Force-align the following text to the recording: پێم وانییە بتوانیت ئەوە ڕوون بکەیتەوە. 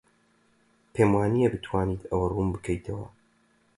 پێم 0.93 1.09
وانییە 1.17 1.49
بتوانیت 1.53 2.03
ئەوە 2.11 2.25
ڕوون 2.31 2.47
بکەیتەوە. 2.53 3.07